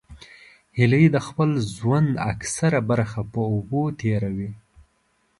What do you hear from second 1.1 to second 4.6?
د خپل ژوند اکثره برخه په اوبو تېروي